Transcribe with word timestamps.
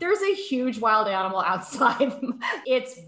There's 0.00 0.22
a 0.22 0.34
huge 0.34 0.78
wild 0.78 1.08
animal 1.08 1.40
outside. 1.40 2.10
it's 2.66 3.00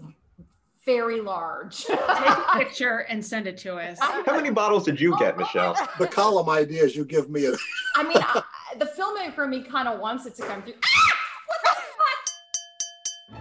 very 0.85 1.21
large. 1.21 1.85
Take 1.85 1.99
a 1.99 2.45
picture 2.53 2.99
and 3.09 3.25
send 3.25 3.47
it 3.47 3.57
to 3.59 3.77
us. 3.77 3.97
How 3.99 4.35
many 4.35 4.51
bottles 4.51 4.85
did 4.85 5.01
you 5.01 5.17
get, 5.17 5.33
oh, 5.33 5.39
Michele? 5.39 5.75
The 5.97 6.05
column 6.05 6.49
ideas 6.49 6.95
you 6.95 7.03
give 7.03 7.31
me. 7.31 7.47
I 7.95 8.03
mean, 8.03 8.17
I, 8.17 8.43
the 8.77 8.85
filmmaker 8.85 9.45
in 9.45 9.49
me 9.49 9.63
kind 9.63 9.87
of 9.87 9.99
wants 9.99 10.27
it 10.27 10.35
to 10.35 10.43
come 10.43 10.61
through. 10.61 10.75
Ah! 10.85 11.13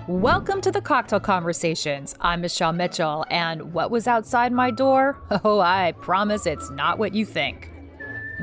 Welcome 0.08 0.62
to 0.62 0.72
the 0.72 0.80
Cocktail 0.80 1.20
Conversations. 1.20 2.14
I'm 2.22 2.40
Michele 2.40 2.72
Mitchell, 2.72 3.26
and 3.30 3.74
what 3.74 3.90
was 3.90 4.08
outside 4.08 4.50
my 4.50 4.70
door? 4.70 5.18
Oh, 5.44 5.60
I 5.60 5.92
promise 6.00 6.46
it's 6.46 6.70
not 6.70 6.98
what 6.98 7.14
you 7.14 7.26
think. 7.26 7.71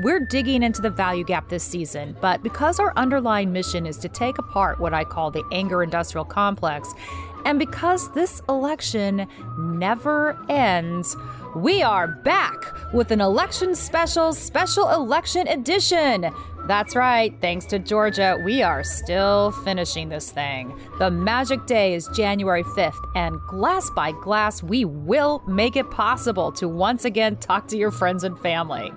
We're 0.02 0.20
digging 0.20 0.62
into 0.62 0.80
the 0.80 0.88
value 0.88 1.24
gap 1.24 1.50
this 1.50 1.62
season, 1.62 2.16
but 2.22 2.42
because 2.42 2.80
our 2.80 2.94
underlying 2.96 3.52
mission 3.52 3.84
is 3.84 3.98
to 3.98 4.08
take 4.08 4.38
apart 4.38 4.80
what 4.80 4.94
I 4.94 5.04
call 5.04 5.30
the 5.30 5.44
anger 5.52 5.82
industrial 5.82 6.24
complex, 6.24 6.90
and 7.44 7.58
because 7.58 8.10
this 8.12 8.40
election 8.48 9.26
never 9.58 10.38
ends, 10.48 11.14
we 11.54 11.82
are 11.82 12.08
back 12.08 12.64
with 12.94 13.10
an 13.10 13.20
election 13.20 13.74
special, 13.74 14.32
special 14.32 14.88
election 14.88 15.46
edition. 15.48 16.30
That's 16.66 16.96
right, 16.96 17.34
thanks 17.42 17.66
to 17.66 17.78
Georgia, 17.78 18.40
we 18.42 18.62
are 18.62 18.82
still 18.82 19.50
finishing 19.64 20.08
this 20.08 20.30
thing. 20.30 20.78
The 20.98 21.10
magic 21.10 21.66
day 21.66 21.92
is 21.92 22.08
January 22.14 22.64
5th, 22.64 22.96
and 23.14 23.38
glass 23.42 23.90
by 23.90 24.12
glass, 24.12 24.62
we 24.62 24.86
will 24.86 25.42
make 25.46 25.76
it 25.76 25.90
possible 25.90 26.52
to 26.52 26.68
once 26.68 27.04
again 27.04 27.36
talk 27.36 27.68
to 27.68 27.76
your 27.76 27.90
friends 27.90 28.24
and 28.24 28.38
family. 28.38 28.92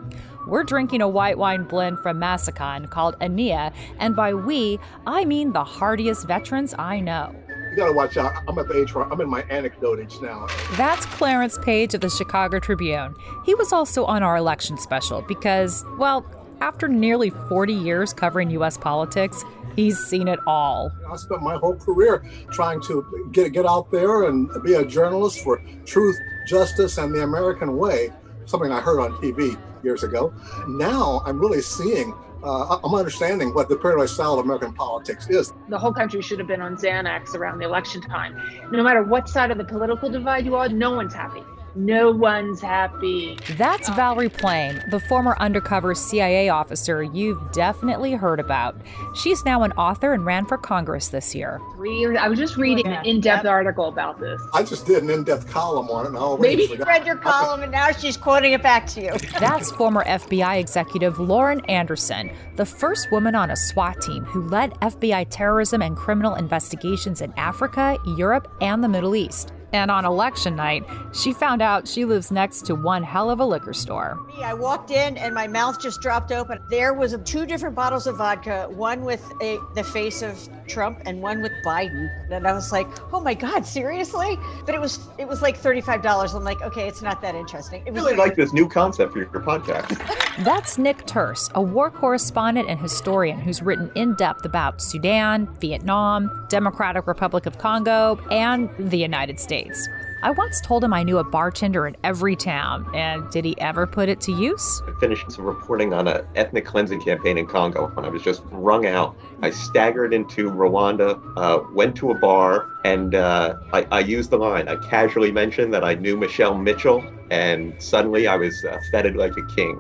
We're 0.48 0.64
drinking 0.64 1.02
a 1.02 1.08
white 1.08 1.38
wine 1.38 1.64
blend 1.64 2.00
from 2.00 2.20
Massican 2.20 2.90
called 2.90 3.16
Aeneas, 3.22 3.74
and 4.00 4.16
by 4.16 4.34
we, 4.34 4.80
I 5.08 5.26
mean 5.26 5.54
the 5.54 5.64
hardiest 5.64 6.28
veterans 6.28 6.76
I 6.78 7.00
know. 7.00 7.34
You 7.72 7.78
gotta 7.78 7.94
watch 7.94 8.18
out. 8.18 8.34
I'm 8.48 8.58
at 8.60 8.68
the 8.68 8.82
age 8.82 8.94
where 8.94 9.06
I'm 9.12 9.20
in 9.22 9.30
my 9.30 9.42
anecdote 9.50 10.00
age 10.00 10.22
now. 10.22 10.48
That's 10.74 11.06
Clarence 11.08 11.58
Page 11.60 11.94
of 11.94 12.02
the 12.02 12.10
Chicago 12.10 12.60
Tribune. 12.60 13.16
He 13.46 13.56
was 13.56 13.74
also 13.74 14.06
on 14.06 14.22
our 14.22 14.36
election 14.38 14.78
special 14.78 15.22
because, 15.24 15.84
well, 15.98 16.26
after 16.62 16.88
nearly 16.88 17.30
40 17.30 17.74
years 17.74 18.14
covering 18.14 18.52
U.S. 18.52 18.78
politics, 18.78 19.44
he's 19.76 19.98
seen 19.98 20.28
it 20.28 20.40
all. 20.46 20.92
I 21.12 21.16
spent 21.16 21.42
my 21.42 21.56
whole 21.56 21.76
career 21.76 22.24
trying 22.52 22.82
to 22.82 23.30
get 23.32 23.54
get 23.54 23.66
out 23.66 23.90
there 23.92 24.26
and 24.26 24.50
be 24.64 24.76
a 24.76 24.86
journalist 24.86 25.40
for 25.40 25.60
truth, 25.86 26.18
justice, 26.48 26.98
and 26.98 27.14
the 27.16 27.24
American 27.24 27.78
way. 27.78 28.12
Something 28.46 28.72
I 28.72 28.82
heard 28.82 29.00
on 29.00 29.14
TV 29.14 29.58
years 29.84 30.04
ago. 30.04 30.34
Now 30.68 31.22
I'm 31.26 31.40
really 31.40 31.62
seeing 31.62 32.14
uh, 32.44 32.78
I'm 32.84 32.94
understanding 32.94 33.54
what 33.54 33.70
the 33.70 33.78
paranoid 33.78 34.10
style 34.10 34.34
of 34.34 34.40
American 34.46 34.74
politics 34.74 35.30
is. 35.30 35.54
The 35.70 35.78
whole 35.78 35.94
country 35.94 36.22
should 36.22 36.40
have 36.40 36.48
been 36.48 36.62
on 36.62 36.76
Xanax 36.76 37.36
around 37.36 37.60
the 37.60 37.66
election 37.66 38.02
time. 38.02 38.36
No 38.70 38.84
matter 38.84 39.02
what 39.02 39.30
side 39.30 39.50
of 39.50 39.58
the 39.58 39.64
political 39.64 40.10
divide 40.10 40.46
you 40.46 40.56
are, 40.56 40.68
no 40.68 40.92
one's 40.92 41.14
happy. 41.14 41.42
No 41.76 42.12
one's 42.12 42.62
happy. 42.62 43.38
That's 43.58 43.90
oh. 43.90 43.94
Valerie 43.94 44.30
Plame, 44.30 44.80
the 44.92 45.00
former 45.00 45.36
undercover 45.40 45.96
CIA 45.96 46.50
officer 46.50 47.02
you've 47.02 47.52
definitely 47.52 48.14
heard 48.14 48.40
about. 48.40 48.76
She's 49.16 49.44
now 49.44 49.64
an 49.64 49.72
author 49.74 50.14
and 50.14 50.26
ran 50.26 50.46
for 50.46 50.58
Congress 50.58 51.08
this 51.08 51.34
year. 51.34 51.60
Three. 51.76 52.16
I 52.16 52.28
was 52.28 52.38
just 52.38 52.58
reading 52.58 52.88
an 52.88 53.04
in-depth 53.06 53.46
article 53.46 53.88
about 53.88 54.20
this. 54.20 54.42
I 54.54 54.64
just 54.64 54.86
did 54.86 55.04
an 55.04 55.10
in-depth 55.10 55.50
column 55.50 55.90
on 55.90 56.06
it. 56.06 56.10
And 56.10 56.18
I 56.18 56.36
Maybe 56.40 56.64
you 56.64 56.84
read 56.84 57.06
your 57.06 57.16
column 57.16 57.64
and 57.64 57.72
now 57.72 57.92
she's 57.92 58.18
quoting 58.18 58.54
it 58.54 58.62
back 58.62 58.86
to 58.88 59.02
you. 59.02 59.12
That's 59.40 59.72
former 59.72 60.04
FBI 60.04 60.60
executive 60.60 61.20
Lauren 61.20 61.62
Anderson, 61.66 62.30
the 62.56 62.66
first 62.66 63.12
woman 63.12 63.34
on 63.34 63.50
a 63.50 63.56
SWAT 63.56 64.00
team 64.02 64.24
who 64.26 64.48
led 64.48 64.74
FBI 64.82 65.28
terrorism 65.30 65.82
and 65.82 65.98
criminal 65.98 66.36
investigations 66.36 67.22
in 67.22 67.34
Africa, 67.36 67.98
Europe, 68.06 68.56
and 68.62 68.84
the 68.84 68.90
Middle 68.90 69.16
East. 69.16 69.54
And 69.74 69.90
on 69.90 70.06
election 70.06 70.56
night, 70.56 70.86
she 71.14 71.34
found 71.34 71.62
out 71.62 71.88
she 71.88 72.06
lives 72.06 72.32
next 72.32 72.66
to 72.68 72.76
one 72.76 73.02
hell 73.02 73.32
of 73.32 73.40
a 73.40 73.46
liquor 73.46 73.74
store. 73.74 74.20
I 74.44 74.54
walked 74.54 74.92
in 74.92 75.18
and 75.18 75.34
my 75.34 75.48
mouth 75.48 75.82
just 75.82 76.00
dropped 76.00 76.32
open. 76.32 76.60
There 76.70 76.94
was 76.94 77.16
two 77.26 77.48
different 77.48 77.76
bottles 77.76 78.06
of 78.06 78.18
vodka, 78.18 78.68
one 78.70 79.04
with 79.04 79.34
a, 79.42 79.58
the 79.74 79.84
face 79.84 80.22
of 80.22 80.48
Trump 80.68 81.02
and 81.06 81.22
one 81.22 81.42
with 81.42 81.52
Biden. 81.66 82.10
And 82.32 82.48
I 82.48 82.54
was 82.54 82.72
like, 82.72 82.88
"Oh 83.14 83.20
my 83.20 83.34
god, 83.34 83.66
seriously?" 83.66 84.38
But 84.66 84.76
it 84.76 84.82
was 84.82 85.00
it 85.18 85.28
was 85.28 85.42
like 85.42 85.60
$35. 85.60 86.36
I'm 86.36 86.44
like, 86.44 86.62
"Okay, 86.62 86.88
it's 86.88 87.02
not 87.02 87.22
that 87.22 87.36
interesting." 87.36 87.84
It 87.86 87.94
was 87.94 88.04
I 88.04 88.06
really 88.06 88.18
like 88.18 88.36
this 88.36 88.54
new 88.54 88.68
concept 88.68 89.14
for 89.14 89.20
your 89.20 89.28
podcast. 89.28 89.90
That's 90.44 90.78
Nick 90.78 91.06
Turse, 91.06 91.50
a 91.56 91.62
war 91.62 91.92
correspondent 91.92 92.70
and 92.70 92.80
historian 92.80 93.40
who's 93.40 93.62
written 93.62 93.92
in 93.96 94.16
depth 94.16 94.46
about 94.46 94.82
Sudan, 94.82 95.48
Vietnam, 95.60 96.30
Democratic 96.50 97.08
Republic 97.08 97.46
of 97.46 97.58
Congo, 97.58 98.20
and 98.32 98.70
the 98.80 98.98
United 98.98 99.40
States. 99.40 99.88
I 100.24 100.32
once 100.32 100.62
told 100.62 100.86
him 100.86 100.94
I 100.94 101.04
knew 101.04 101.18
a 101.18 101.24
bartender 101.26 101.86
in 101.86 101.98
every 102.06 102.38
town, 102.38 102.90
and 102.96 103.30
did 103.30 103.44
he 103.44 103.60
ever 103.60 103.86
put 103.86 104.08
it 104.08 104.22
to 104.22 104.32
use? 104.32 104.82
I 104.88 104.98
finished 104.98 105.30
some 105.30 105.44
reporting 105.44 105.94
on 105.94 106.08
an 106.08 106.26
ethnic 106.36 106.64
cleansing 106.64 107.02
campaign 107.02 107.38
in 107.38 107.46
Congo 107.46 107.88
when 107.88 108.06
I 108.06 108.08
was 108.08 108.22
just 108.22 108.42
wrung 108.50 108.86
out. 108.86 109.18
I 109.42 109.50
staggered 109.50 110.14
into 110.14 110.50
Rwanda, 110.50 111.22
uh, 111.36 111.64
went 111.74 111.98
to 111.98 112.12
a 112.12 112.16
bar, 112.18 112.70
and 112.86 113.16
uh, 113.16 113.56
I, 113.74 113.86
I, 113.92 114.00
used 114.00 114.30
the 114.30 114.38
line. 114.38 114.70
I 114.70 114.78
casually 114.78 115.34
mentioned 115.34 115.74
that 115.74 115.84
I 115.84 115.96
knew 115.96 116.16
Michele 116.16 116.58
Mitchell, 116.58 117.04
and 117.30 117.76
suddenly 117.84 118.26
I 118.26 118.38
was 118.38 118.64
uh, 118.64 118.80
feted 118.92 119.18
like 119.18 119.36
a 119.36 119.46
king. 119.56 119.78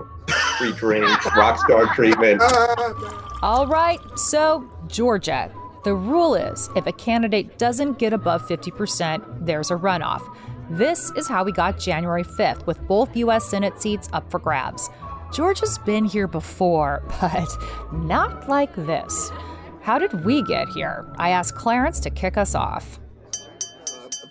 Free 0.58 0.74
drinks, 0.74 1.26
rock 1.38 1.58
star 1.60 1.96
treatment. 1.96 2.42
All 3.42 3.66
right, 3.66 4.02
so 4.20 4.70
Georgia. 4.88 5.54
The 5.84 5.94
rule 5.94 6.36
is 6.36 6.70
if 6.76 6.88
a 6.88 6.94
candidate 6.94 7.58
doesn't 7.58 8.00
get 8.00 8.14
above 8.14 8.48
50%, 8.48 9.46
there's 9.46 9.70
a 9.70 9.76
runoff. 9.76 10.22
This 10.70 11.12
is 11.18 11.28
how 11.28 11.44
we 11.44 11.52
got 11.52 11.78
January 11.78 12.24
5th, 12.24 12.66
with 12.66 12.80
both 12.88 13.16
U.S. 13.18 13.46
Senate 13.46 13.82
seats 13.82 14.10
up 14.14 14.32
for 14.32 14.40
grabs. 14.40 14.90
Georgia's 15.34 15.78
been 15.80 16.06
here 16.06 16.28
before, 16.28 17.04
but 17.22 17.50
not 17.92 18.48
like 18.48 18.74
this. 18.76 19.32
How 19.82 20.00
did 20.00 20.24
we 20.24 20.42
get 20.44 20.70
here? 20.70 21.06
I 21.18 21.32
asked 21.32 21.56
Clarence 21.56 22.00
to 22.02 22.10
kick 22.10 22.38
us 22.38 22.56
off 22.56 23.00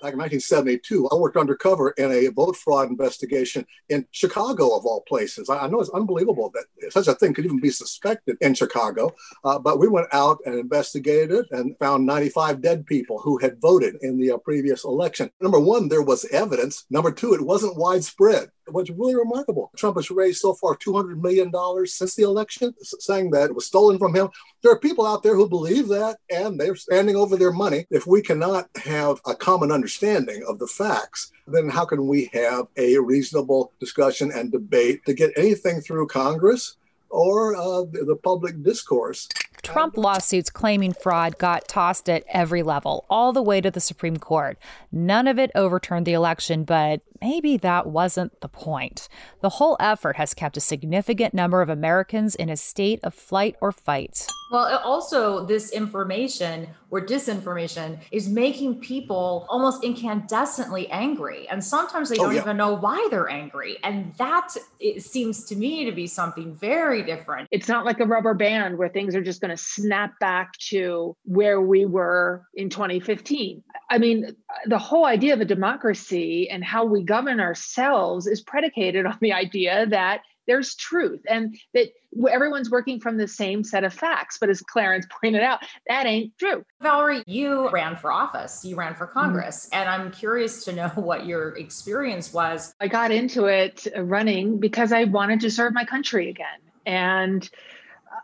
back 0.03 0.15
in 0.15 0.19
1972, 0.19 1.09
I 1.13 1.15
worked 1.15 1.37
undercover 1.37 1.91
in 1.91 2.11
a 2.11 2.27
vote 2.27 2.57
fraud 2.57 2.91
investigation 2.91 3.65
in 3.89 4.05
Chicago, 4.11 4.77
of 4.77 4.85
all 4.85 5.05
places. 5.07 5.49
I, 5.49 5.59
I 5.59 5.69
know 5.69 5.81
it's 5.81 5.91
unbelievable 5.91 6.53
that 6.55 6.93
such 6.93 7.07
a 7.07 7.15
thing 7.15 7.33
could 7.33 7.45
even 7.45 7.61
be 7.61 7.71
suspected 7.71 8.37
in 8.41 8.55
Chicago, 8.55 9.15
uh, 9.45 9.61
but 9.61 9.79
we 9.79 9.87
went 9.87 10.09
out 10.13 10.39
and 10.45 10.57
investigated 10.57 11.31
it 11.31 11.47
and 11.53 11.79
found 11.79 12.05
95 12.05 12.61
dead 12.61 12.85
people 12.85 13.21
who 13.21 13.39
had 13.39 13.61
voted 13.61 13.95
in 14.03 14.19
the 14.19 14.33
uh, 14.33 14.39
previous 14.39 14.85
election. 14.85 15.31
Number 15.41 15.61
one, 15.61 15.89
there 15.89 16.03
was 16.03 16.25
evidence. 16.33 16.85
Number 16.91 17.13
two, 17.13 17.35
it 17.35 17.41
wasn't 17.41 17.77
widespread 17.77 18.51
was 18.73 18.91
really 18.91 19.15
remarkable. 19.15 19.71
Trump 19.77 19.97
has 19.97 20.11
raised 20.11 20.41
so 20.41 20.55
far 20.55 20.77
$200 20.77 21.21
million 21.21 21.53
since 21.87 22.15
the 22.15 22.23
election, 22.23 22.75
saying 22.83 23.31
that 23.31 23.51
it 23.51 23.55
was 23.55 23.67
stolen 23.67 23.99
from 23.99 24.15
him. 24.15 24.29
There 24.63 24.73
are 24.73 24.79
people 24.79 25.07
out 25.07 25.23
there 25.23 25.37
who 25.37 25.49
believe 25.49 25.89
that, 25.89 26.19
and 26.31 26.59
they're 26.59 26.77
standing 26.77 27.17
over 27.17 27.37
their 27.37 27.53
money. 27.53 27.87
If 27.91 28.07
we 28.07 28.23
cannot 28.23 28.69
have 28.77 29.21
a 29.27 29.35
common 29.35 29.73
understanding 29.73 30.45
of 30.49 30.59
the 30.59 30.67
facts, 30.67 31.33
then 31.47 31.69
how 31.69 31.85
can 31.85 32.07
we 32.07 32.31
have 32.33 32.67
a 32.77 32.99
reasonable 32.99 33.73
discussion 33.81 34.31
and 34.33 34.53
debate 34.53 35.05
to 35.07 35.15
get 35.15 35.33
anything 35.37 35.81
through 35.81 36.07
Congress 36.07 36.77
or 37.11 37.57
uh, 37.57 37.85
the 37.91 38.19
public 38.23 38.63
discourse? 38.63 39.29
Trump 39.63 39.97
lawsuits 39.97 40.51
claiming 40.51 40.93
fraud 40.93 41.39
got 41.39 41.69
tossed 41.69 42.11
at 42.11 42.25
every 42.29 42.63
level, 42.63 43.07
all 43.09 43.33
the 43.33 43.43
way 43.43 43.61
to 43.61 43.71
the 43.71 43.81
Supreme 43.81 44.17
Court. 44.17 44.59
None 44.91 45.29
of 45.29 45.39
it 45.39 45.53
overturned 45.55 46.05
the 46.05 46.13
election, 46.13 46.65
but 46.65 47.01
maybe 47.21 47.57
that 47.59 47.87
wasn't 47.87 48.41
the 48.41 48.49
point. 48.49 49.09
The 49.41 49.51
whole 49.51 49.77
effort 49.79 50.17
has 50.17 50.35
kept 50.35 50.57
a 50.57 50.61
significant 50.61 51.33
number 51.33 51.63
of 51.63 51.69
Americans 51.69 52.35
in 52.35 52.49
a 52.49 52.57
state 52.57 53.01
of 53.05 53.15
flight 53.15 53.57
or 53.61 53.71
fight. 53.71 54.27
Well, 54.51 54.79
also, 54.85 55.47
this 55.47 55.71
information 55.71 56.69
or 56.93 57.01
disinformation 57.01 57.99
is 58.11 58.29
making 58.29 58.79
people 58.79 59.47
almost 59.49 59.83
incandescently 59.83 60.87
angry. 60.91 61.49
And 61.49 61.65
sometimes 61.65 62.11
they 62.11 62.17
oh, 62.17 62.25
don't 62.25 62.35
yeah. 62.35 62.43
even 62.43 62.59
know 62.59 62.75
why 62.75 63.09
they're 63.11 63.31
angry. 63.31 63.79
And 63.83 64.15
that 64.19 64.55
it 64.79 65.03
seems 65.03 65.45
to 65.47 65.57
me 65.57 65.87
to 65.87 65.93
be 65.93 66.07
something 66.07 66.55
very 66.55 67.03
different. 67.03 67.49
It's 67.51 67.67
not 67.67 67.87
like 67.87 67.99
a 67.99 68.05
rubber 68.05 68.35
band 68.35 68.77
where 68.77 68.91
things 68.91 69.17
are 69.17 69.23
just 69.23 69.41
going 69.41 69.51
to 69.51 69.57
snap 69.57 70.19
back 70.21 70.53
to 70.69 71.17
where 71.25 71.63
we 71.63 71.87
were 71.87 72.43
in 72.55 72.69
2015. 72.69 73.63
I 73.89 73.97
mean, 73.97 74.37
the 74.67 74.79
whole 74.79 75.07
idea 75.07 75.33
of 75.33 75.41
a 75.41 75.47
democracy 75.47 76.49
and 76.51 76.63
how 76.63 76.85
we 76.85 77.03
govern 77.03 77.41
ourselves 77.41 78.27
is 78.27 78.43
predicated 78.43 79.07
on 79.07 79.17
the 79.23 79.33
idea 79.33 79.87
that 79.87 80.21
there's 80.47 80.75
truth 80.75 81.21
and 81.29 81.57
that 81.75 81.89
everyone's 82.31 82.71
working 82.71 83.01
from 83.01 83.17
the 83.17 83.29
same 83.29 83.65
set 83.65 83.85
of 83.85 83.93
facts. 83.93 84.39
But 84.39 84.51
as 84.51 84.61
Clarence 84.61 85.07
pointed 85.23 85.43
out, 85.43 85.61
that 85.89 86.07
ain't 86.07 86.37
true. 86.39 86.65
Valerie, 86.81 87.23
you 87.27 87.71
ran 87.71 87.97
for 87.97 88.13
office, 88.13 88.65
you 88.65 88.77
ran 88.77 88.95
for 88.95 89.07
mm-hmm. 89.07 89.19
Congress, 89.19 89.67
mm-hmm. 89.67 89.81
and 89.81 89.89
I'm 89.89 90.11
curious 90.11 90.65
to 90.65 90.73
know 90.73 90.89
what 90.95 91.27
your 91.27 91.57
experience 91.57 92.33
was. 92.33 92.75
I 92.81 92.89
got 92.89 93.11
into 93.11 93.47
it 93.47 93.87
running 93.97 94.59
because 94.59 94.93
I 94.93 95.05
wanted 95.05 95.41
to 95.41 95.51
serve 95.51 95.73
my 95.73 95.85
country 95.85 96.29
again. 96.31 96.47
And 96.85 97.49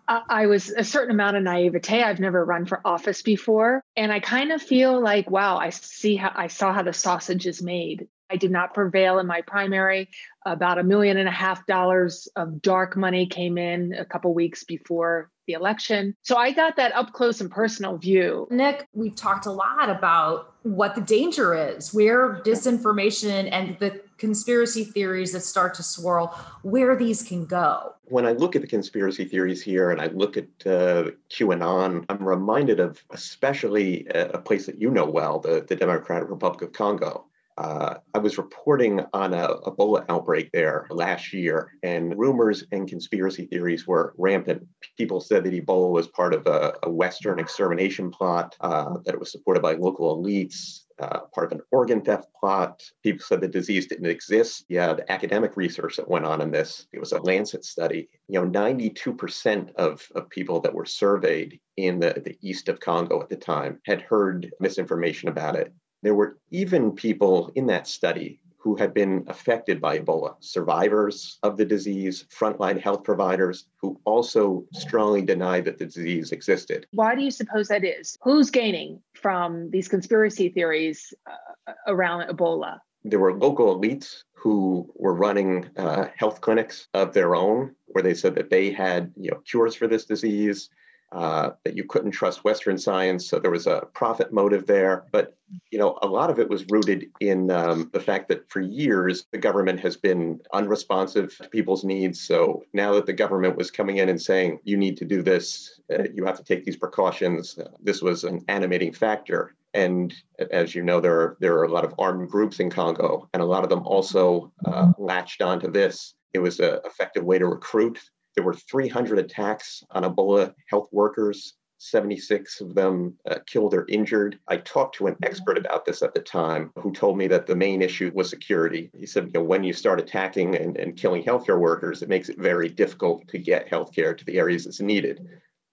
I 0.08 0.46
was 0.46 0.70
a 0.70 0.84
certain 0.84 1.10
amount 1.10 1.36
of 1.36 1.42
naivete. 1.42 2.02
I've 2.02 2.20
never 2.20 2.42
run 2.42 2.64
for 2.64 2.80
office 2.84 3.22
before. 3.22 3.82
And 3.94 4.10
I 4.10 4.20
kind 4.20 4.52
of 4.52 4.62
feel 4.62 5.00
like, 5.02 5.30
wow, 5.30 5.58
I 5.58 5.70
see 5.70 6.16
how 6.16 6.32
I 6.34 6.46
saw 6.46 6.72
how 6.72 6.82
the 6.82 6.92
sausage 6.92 7.46
is 7.46 7.62
made. 7.62 8.08
I 8.30 8.36
did 8.36 8.50
not 8.50 8.74
prevail 8.74 9.18
in 9.18 9.26
my 9.26 9.40
primary. 9.42 10.08
About 10.44 10.78
a 10.78 10.82
million 10.82 11.16
and 11.16 11.28
a 11.28 11.32
half 11.32 11.66
dollars 11.66 12.28
of 12.36 12.62
dark 12.62 12.96
money 12.96 13.26
came 13.26 13.58
in 13.58 13.94
a 13.94 14.04
couple 14.04 14.32
weeks 14.34 14.64
before 14.64 15.30
the 15.46 15.54
election. 15.54 16.14
So 16.22 16.36
I 16.36 16.52
got 16.52 16.76
that 16.76 16.94
up 16.94 17.12
close 17.12 17.40
and 17.40 17.50
personal 17.50 17.96
view. 17.96 18.46
Nick, 18.50 18.86
we've 18.92 19.14
talked 19.14 19.46
a 19.46 19.50
lot 19.50 19.88
about 19.88 20.54
what 20.62 20.94
the 20.94 21.00
danger 21.00 21.54
is, 21.54 21.92
where 21.94 22.34
disinformation 22.44 23.48
and 23.50 23.78
the 23.78 24.00
conspiracy 24.18 24.84
theories 24.84 25.32
that 25.32 25.40
start 25.40 25.74
to 25.74 25.82
swirl, 25.82 26.38
where 26.62 26.96
these 26.96 27.22
can 27.22 27.46
go. 27.46 27.94
When 28.04 28.26
I 28.26 28.32
look 28.32 28.56
at 28.56 28.62
the 28.62 28.68
conspiracy 28.68 29.24
theories 29.24 29.62
here 29.62 29.90
and 29.90 30.00
I 30.00 30.08
look 30.08 30.36
at 30.36 30.48
uh, 30.66 31.12
QAnon, 31.30 32.04
I'm 32.08 32.26
reminded 32.26 32.80
of 32.80 33.02
especially 33.10 34.06
a, 34.14 34.30
a 34.30 34.38
place 34.38 34.66
that 34.66 34.80
you 34.80 34.90
know 34.90 35.06
well, 35.06 35.38
the, 35.38 35.64
the 35.66 35.76
Democratic 35.76 36.28
Republic 36.28 36.62
of 36.62 36.72
Congo. 36.72 37.24
Uh, 37.58 37.98
I 38.14 38.18
was 38.18 38.38
reporting 38.38 39.04
on 39.12 39.34
a 39.34 39.48
Ebola 39.66 40.04
outbreak 40.08 40.52
there 40.52 40.86
last 40.90 41.32
year, 41.32 41.72
and 41.82 42.16
rumors 42.16 42.62
and 42.70 42.88
conspiracy 42.88 43.46
theories 43.46 43.84
were 43.84 44.14
rampant. 44.16 44.64
People 44.96 45.20
said 45.20 45.42
that 45.42 45.52
Ebola 45.52 45.90
was 45.90 46.06
part 46.06 46.34
of 46.34 46.46
a, 46.46 46.74
a 46.84 46.90
Western 46.90 47.40
extermination 47.40 48.12
plot, 48.12 48.54
uh, 48.60 48.98
that 49.04 49.12
it 49.12 49.18
was 49.18 49.32
supported 49.32 49.60
by 49.60 49.72
local 49.72 50.22
elites, 50.22 50.84
uh, 51.00 51.22
part 51.34 51.46
of 51.46 51.58
an 51.58 51.64
organ 51.72 52.00
theft 52.00 52.28
plot. 52.38 52.80
People 53.02 53.24
said 53.24 53.40
the 53.40 53.48
disease 53.48 53.88
didn't 53.88 54.06
exist. 54.06 54.64
Yeah, 54.68 54.94
the 54.94 55.10
academic 55.10 55.56
research 55.56 55.96
that 55.96 56.08
went 56.08 56.26
on 56.26 56.40
in 56.40 56.52
this, 56.52 56.86
it 56.92 57.00
was 57.00 57.10
a 57.10 57.20
Lancet 57.22 57.64
study. 57.64 58.08
You 58.28 58.40
know, 58.40 58.48
92% 58.48 59.74
of, 59.74 60.06
of 60.14 60.30
people 60.30 60.60
that 60.60 60.74
were 60.74 60.86
surveyed 60.86 61.58
in 61.76 61.98
the, 61.98 62.22
the 62.24 62.38
east 62.40 62.68
of 62.68 62.78
Congo 62.78 63.20
at 63.20 63.28
the 63.28 63.36
time 63.36 63.80
had 63.84 64.00
heard 64.00 64.48
misinformation 64.60 65.28
about 65.28 65.56
it. 65.56 65.72
There 66.02 66.14
were 66.14 66.38
even 66.50 66.92
people 66.92 67.50
in 67.54 67.66
that 67.66 67.86
study 67.86 68.40
who 68.58 68.74
had 68.74 68.92
been 68.92 69.24
affected 69.28 69.80
by 69.80 69.98
Ebola, 69.98 70.34
survivors 70.40 71.38
of 71.42 71.56
the 71.56 71.64
disease, 71.64 72.26
frontline 72.28 72.80
health 72.80 73.04
providers 73.04 73.66
who 73.80 73.98
also 74.04 74.64
strongly 74.74 75.22
denied 75.22 75.64
that 75.64 75.78
the 75.78 75.86
disease 75.86 76.32
existed. 76.32 76.86
Why 76.90 77.14
do 77.14 77.22
you 77.22 77.30
suppose 77.30 77.68
that 77.68 77.84
is? 77.84 78.18
Who's 78.22 78.50
gaining 78.50 79.00
from 79.14 79.70
these 79.70 79.88
conspiracy 79.88 80.48
theories 80.48 81.14
uh, 81.26 81.72
around 81.86 82.28
Ebola? 82.28 82.80
There 83.04 83.20
were 83.20 83.38
local 83.38 83.78
elites 83.78 84.24
who 84.34 84.92
were 84.96 85.14
running 85.14 85.70
uh, 85.76 86.08
health 86.16 86.40
clinics 86.40 86.88
of 86.94 87.14
their 87.14 87.36
own, 87.36 87.74
where 87.86 88.02
they 88.02 88.14
said 88.14 88.34
that 88.34 88.50
they 88.50 88.72
had 88.72 89.12
you 89.16 89.30
know, 89.30 89.38
cures 89.38 89.76
for 89.76 89.86
this 89.86 90.04
disease 90.04 90.68
uh, 91.12 91.50
that 91.64 91.76
you 91.76 91.84
couldn't 91.84 92.10
trust 92.10 92.44
Western 92.44 92.76
science. 92.76 93.28
So 93.28 93.38
there 93.38 93.50
was 93.50 93.66
a 93.66 93.86
profit 93.94 94.32
motive 94.32 94.66
there. 94.66 95.06
But 95.10 95.34
you 95.70 95.78
know, 95.78 95.98
a 96.02 96.06
lot 96.06 96.28
of 96.28 96.38
it 96.38 96.48
was 96.50 96.66
rooted 96.70 97.06
in 97.20 97.50
um, 97.50 97.90
the 97.94 98.00
fact 98.00 98.28
that 98.28 98.50
for 98.50 98.60
years 98.60 99.26
the 99.32 99.38
government 99.38 99.80
has 99.80 99.96
been 99.96 100.40
unresponsive 100.52 101.36
to 101.38 101.48
people's 101.48 101.84
needs. 101.84 102.20
So 102.20 102.62
now 102.74 102.92
that 102.94 103.06
the 103.06 103.14
government 103.14 103.56
was 103.56 103.70
coming 103.70 103.96
in 103.96 104.08
and 104.08 104.20
saying 104.20 104.58
you 104.64 104.76
need 104.76 104.98
to 104.98 105.06
do 105.06 105.22
this, 105.22 105.80
uh, 105.90 106.04
you 106.14 106.26
have 106.26 106.36
to 106.36 106.44
take 106.44 106.64
these 106.64 106.76
precautions, 106.76 107.58
uh, 107.58 107.70
this 107.80 108.02
was 108.02 108.24
an 108.24 108.44
animating 108.48 108.92
factor. 108.92 109.54
And 109.72 110.14
as 110.50 110.74
you 110.74 110.82
know, 110.82 111.00
there 111.00 111.18
are 111.18 111.36
there 111.40 111.56
are 111.56 111.64
a 111.64 111.72
lot 111.72 111.84
of 111.84 111.94
armed 111.98 112.30
groups 112.30 112.58
in 112.60 112.70
Congo, 112.70 113.28
and 113.32 113.42
a 113.42 113.46
lot 113.46 113.64
of 113.64 113.70
them 113.70 113.86
also 113.86 114.52
uh, 114.64 114.92
latched 114.98 115.42
onto 115.42 115.70
this. 115.70 116.14
It 116.34 116.38
was 116.40 116.58
an 116.60 116.80
effective 116.84 117.24
way 117.24 117.38
to 117.38 117.46
recruit 117.46 117.98
there 118.38 118.44
were 118.44 118.54
300 118.54 119.18
attacks 119.18 119.82
on 119.90 120.04
Ebola 120.04 120.54
health 120.68 120.88
workers. 120.92 121.54
76 121.78 122.60
of 122.60 122.72
them 122.72 123.16
uh, 123.28 123.38
killed 123.48 123.74
or 123.74 123.84
injured. 123.88 124.38
I 124.46 124.58
talked 124.58 124.94
to 124.96 125.08
an 125.08 125.16
expert 125.24 125.58
about 125.58 125.84
this 125.84 126.02
at 126.02 126.14
the 126.14 126.20
time 126.20 126.70
who 126.76 126.92
told 126.92 127.18
me 127.18 127.26
that 127.26 127.48
the 127.48 127.56
main 127.56 127.82
issue 127.82 128.12
was 128.14 128.30
security. 128.30 128.92
He 128.96 129.06
said, 129.06 129.26
you 129.26 129.32
know, 129.34 129.42
when 129.42 129.64
you 129.64 129.72
start 129.72 129.98
attacking 129.98 130.54
and, 130.54 130.76
and 130.76 130.96
killing 130.96 131.24
healthcare 131.24 131.58
workers, 131.58 132.00
it 132.00 132.08
makes 132.08 132.28
it 132.28 132.38
very 132.38 132.68
difficult 132.68 133.26
to 133.26 133.38
get 133.38 133.68
healthcare 133.68 134.16
to 134.16 134.24
the 134.24 134.38
areas 134.38 134.66
it's 134.66 134.80
needed. 134.80 135.28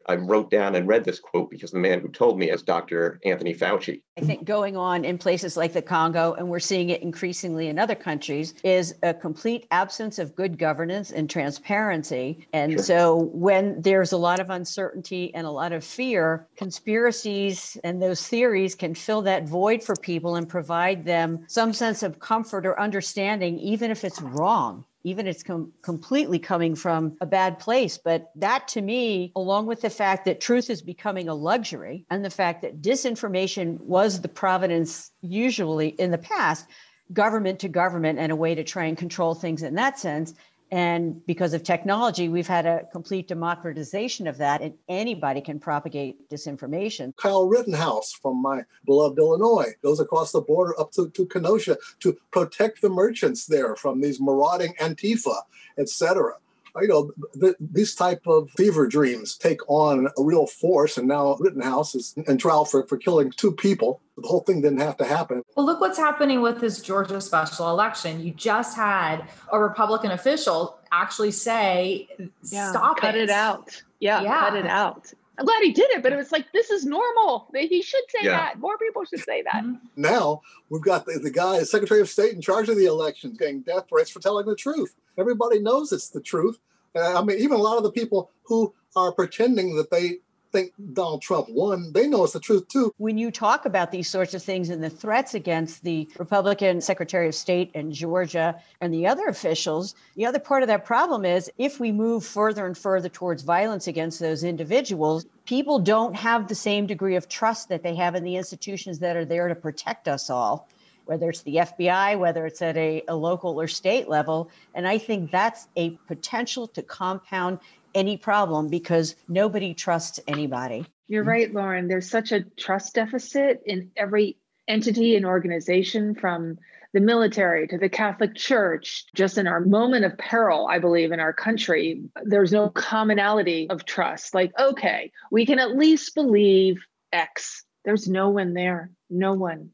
I 0.08 0.16
wrote 0.16 0.52
down 0.52 0.76
and 0.76 0.88
read 0.88 1.04
this 1.04 1.20
quote 1.20 1.50
because 1.50 1.72
the 1.72 1.80
man 1.80 2.00
who 2.00 2.10
told 2.10 2.38
me 2.38 2.52
is 2.52 2.62
Dr. 2.62 3.20
Anthony 3.26 3.54
Fauci. 3.54 4.02
I 4.18 4.22
think 4.22 4.46
going 4.46 4.78
on 4.78 5.04
in 5.04 5.18
places 5.18 5.58
like 5.58 5.74
the 5.74 5.82
Congo, 5.82 6.34
and 6.34 6.48
we're 6.48 6.60
seeing 6.60 6.90
it 6.90 7.02
increasingly 7.02 7.68
in 7.68 7.80
other 7.80 7.96
countries, 7.96 8.54
is 8.64 8.96
a 9.04 9.14
complete 9.14 9.66
absence 9.72 10.20
of 10.20 10.36
good 10.36 10.58
governance 10.60 11.12
and 11.12 11.30
transparency. 11.30 12.48
And 12.54 12.74
sure. 12.74 12.84
so 12.84 13.16
when 13.34 13.82
there's 13.82 14.12
a 14.12 14.18
lot 14.18 14.40
of 14.40 14.50
uncertainty 14.50 15.34
and 15.34 15.48
a 15.48 15.52
lot 15.52 15.72
of 15.72 15.84
fear, 15.84 16.48
conspiracies 16.56 17.78
and 17.84 18.02
those 18.02 18.26
theories 18.28 18.76
can 18.76 18.94
fill 18.94 19.22
that 19.24 19.48
void 19.48 19.84
for 19.84 19.96
people 19.96 20.36
and 20.36 20.48
provide 20.48 21.06
them 21.06 21.46
some 21.48 21.74
sense 21.74 22.04
of 22.04 22.20
comfort 22.20 22.66
or 22.66 22.80
understanding, 22.80 23.58
even 23.60 23.92
if 23.92 24.04
it's 24.04 24.22
wrong 24.22 24.86
even 25.06 25.28
it's 25.28 25.44
com- 25.44 25.72
completely 25.84 26.40
coming 26.40 26.76
from 26.76 27.16
a 27.22 27.26
bad 27.28 27.60
place. 27.60 27.98
But 27.98 28.32
that 28.36 28.68
to 28.70 28.82
me, 28.82 29.32
along 29.36 29.68
with 29.68 29.82
the 29.82 29.90
fact 29.90 30.26
that 30.26 30.42
truth 30.42 30.70
is 30.70 30.82
becoming 30.82 31.30
a 31.30 31.36
luxury 31.36 32.06
and 32.10 32.26
the 32.26 32.30
fact 32.32 32.64
that 32.64 32.82
disinformation 32.82 33.80
was 33.82 34.20
the 34.20 34.28
providence 34.28 35.12
usually 35.22 35.90
in 35.90 36.10
the 36.10 36.18
past, 36.18 36.66
government 37.14 37.60
to 37.60 37.70
government 37.70 38.18
and 38.18 38.32
a 38.32 38.36
way 38.36 38.56
to 38.56 38.64
try 38.64 38.86
and 38.86 38.98
control 38.98 39.36
things 39.36 39.62
in 39.62 39.76
that 39.76 40.00
sense 40.00 40.34
and 40.76 41.26
because 41.26 41.54
of 41.54 41.64
technology, 41.64 42.28
we've 42.28 42.50
had 42.50 42.66
a 42.66 42.84
complete 42.92 43.30
democratization 43.30 44.28
of 44.28 44.40
that, 44.40 44.62
and 44.62 44.74
anybody 44.90 45.40
can 45.40 45.58
propagate 45.58 46.30
disinformation. 46.30 47.16
Kyle 47.16 47.48
Rittenhouse 47.48 48.12
from 48.12 48.42
my 48.42 48.64
beloved 48.86 49.18
Illinois 49.18 49.72
goes 49.82 50.02
across 50.02 50.34
the 50.34 50.42
border 50.42 50.78
up 50.78 50.92
to, 50.92 51.10
to 51.12 51.26
Kenosha 51.28 51.78
to 52.02 52.18
protect 52.32 52.82
the 52.82 52.90
merchants 52.90 53.46
there 53.46 53.78
from 53.78 54.02
these 54.02 54.20
marauding 54.20 54.74
Antifa, 54.82 55.44
etc 55.78 56.34
you 56.82 56.88
know, 56.88 57.12
th- 57.40 57.56
these 57.60 57.96
type 57.96 58.22
of 58.28 58.50
fever 58.52 58.88
dreams 58.88 59.38
take 59.38 59.60
on 59.70 60.08
a 60.18 60.24
real 60.24 60.48
force. 60.48 60.98
And 60.98 61.08
now 61.08 61.38
Rittenhouse 61.40 61.96
is 61.96 62.16
in 62.28 62.38
trial 62.38 62.66
for, 62.66 62.86
for 62.88 62.98
killing 62.98 63.32
two 63.32 63.52
people. 63.52 64.02
The 64.18 64.28
whole 64.28 64.42
thing 64.42 64.62
didn't 64.62 64.80
have 64.80 64.98
to 64.98 65.06
happen. 65.06 65.44
Well, 65.56 65.66
look 65.66 65.82
what's 65.82 65.98
happening 65.98 66.42
with 66.42 66.62
this 66.62 66.82
Georgia 66.82 67.20
special 67.20 67.70
election. 67.70 68.22
You 68.22 68.34
just 68.34 68.76
had 68.76 69.28
a 69.52 69.60
Republican 69.60 70.12
official 70.12 70.80
actually 70.92 71.32
say, 71.32 72.08
yeah, 72.44 72.70
"Stop 72.70 72.98
cut 72.98 73.16
it. 73.16 73.24
it 73.24 73.30
out." 73.30 73.82
Yeah, 74.00 74.22
yeah, 74.22 74.40
cut 74.40 74.56
it 74.56 74.66
out. 74.66 75.14
I'm 75.38 75.46
glad 75.46 75.62
he 75.64 75.72
did 75.72 75.90
it, 75.92 76.02
but 76.02 76.14
it 76.14 76.16
was 76.16 76.32
like 76.32 76.52
this 76.54 76.70
is 76.70 76.86
normal. 76.86 77.50
He 77.54 77.82
should 77.82 78.04
say 78.10 78.26
yeah. 78.26 78.38
that. 78.38 78.60
More 78.60 78.78
people 78.78 79.04
should 79.06 79.20
say 79.20 79.42
that. 79.44 79.64
Mm-hmm. 79.64 79.76
Now 79.96 80.42
we've 80.70 80.82
got 80.82 81.06
the, 81.06 81.20
the 81.20 81.32
guy, 81.32 81.60
the 81.60 81.66
Secretary 81.66 82.02
of 82.02 82.10
State 82.10 82.34
in 82.34 82.42
charge 82.42 82.70
of 82.70 82.78
the 82.78 82.86
elections, 82.86 83.38
getting 83.38 83.62
death 83.62 83.86
threats 83.90 84.10
for 84.10 84.20
telling 84.20 84.46
the 84.46 84.56
truth. 84.56 84.96
Everybody 85.18 85.60
knows 85.60 85.92
it's 85.92 86.10
the 86.10 86.22
truth. 86.22 86.60
Uh, 86.96 87.20
I 87.20 87.24
mean, 87.24 87.40
even 87.40 87.58
a 87.58 87.62
lot 87.62 87.78
of 87.78 87.84
the 87.84 87.92
people 87.92 88.32
who 88.44 88.74
are 88.96 89.12
pretending 89.12 89.76
that 89.76 89.92
they 89.92 90.20
think 90.56 90.74
Donald 90.94 91.22
Trump 91.22 91.48
won, 91.50 91.92
they 91.92 92.08
know 92.08 92.24
it's 92.24 92.34
the 92.34 92.40
truth 92.40 92.68
too. 92.70 92.94
When 92.98 93.18
you 93.18 93.30
talk 93.30 93.66
about 93.66 93.92
these 93.92 94.10
sorts 94.10 94.34
of 94.34 94.42
things 94.42 94.70
and 94.70 94.82
the 94.82 94.90
threats 94.90 95.34
against 95.34 95.84
the 95.84 96.08
Republican 96.18 96.80
Secretary 96.80 97.28
of 97.28 97.36
State 97.36 97.72
and 97.76 97.92
Georgia 97.92 98.56
and 98.80 98.94
the 98.94 99.06
other 99.06 99.28
officials, 99.28 99.96
the 100.16 100.26
other 100.26 100.40
part 100.40 100.64
of 100.64 100.68
that 100.68 100.86
problem 100.86 101.26
is 101.26 101.52
if 101.58 101.80
we 101.80 101.92
move 101.92 102.26
further 102.26 102.66
and 102.66 102.78
further 102.78 103.10
towards 103.10 103.44
violence 103.44 103.88
against 103.88 104.20
those 104.20 104.44
individuals, 104.44 105.26
people 105.46 105.78
don't 105.78 106.16
have 106.16 106.48
the 106.48 106.56
same 106.56 106.88
degree 106.88 107.16
of 107.16 107.28
trust 107.28 107.68
that 107.70 107.84
they 107.84 107.96
have 107.96 108.16
in 108.16 108.24
the 108.24 108.38
institutions 108.38 109.00
that 109.00 109.18
are 109.18 109.26
there 109.26 109.50
to 109.50 109.56
protect 109.56 110.08
us 110.08 110.30
all 110.30 110.70
whether 111.06 111.30
it's 111.30 111.44
the 111.44 111.58
FBI, 111.58 112.18
whether 112.18 112.48
it's 112.48 112.64
at 112.64 112.76
a, 112.78 113.04
a, 113.08 113.16
local 113.16 113.62
or 113.62 113.68
state 113.68 114.08
level. 114.08 114.50
And 114.74 114.88
I 114.88 114.98
think 114.98 115.30
that's 115.30 115.68
a 115.76 115.92
potential 116.08 116.68
to 116.70 116.82
compound 116.82 117.60
any 117.96 118.18
problem 118.18 118.70
because 118.70 119.16
nobody 119.28 119.74
trusts 119.74 120.20
anybody. 120.28 120.86
You're 121.08 121.24
mm-hmm. 121.24 121.30
right, 121.30 121.54
Lauren. 121.54 121.88
There's 121.88 122.10
such 122.10 122.32
a 122.32 122.42
trust 122.42 122.94
deficit 122.94 123.64
in 123.66 123.92
every 123.98 124.38
entity 124.68 125.16
and 125.16 125.26
organization 125.26 126.16
from 126.16 126.58
the 126.94 127.00
military 127.00 127.68
to 127.68 127.78
the 127.78 127.90
Catholic 127.90 128.36
Church. 128.36 129.06
Just 129.16 129.38
in 129.38 129.48
our 129.48 129.60
moment 129.60 130.06
of 130.06 130.18
peril, 130.18 130.68
I 130.68 130.80
believe, 130.80 131.12
in 131.12 131.20
our 131.20 131.34
country, 131.34 132.04
there's 132.24 132.52
no 132.52 132.70
commonality 132.70 133.70
of 133.70 133.86
trust. 133.86 134.34
Like, 134.34 134.52
okay, 134.60 135.12
we 135.32 135.46
can 135.46 135.60
at 135.60 135.76
least 135.76 136.16
believe 136.16 136.86
X. 137.12 137.64
There's 137.84 138.08
no 138.08 138.30
one 138.30 138.54
there. 138.54 138.92
No 139.10 139.34
one 139.34 139.72